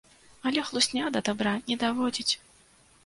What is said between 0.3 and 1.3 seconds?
Але хлусня да